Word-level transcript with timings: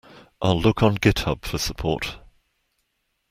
I'll 0.41 0.59
look 0.59 0.81
on 0.81 0.97
Github 0.97 1.43
for 1.45 1.59
support. 1.59 2.17